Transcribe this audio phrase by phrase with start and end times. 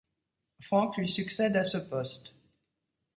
[0.61, 2.33] Frank lui succède à ce poste.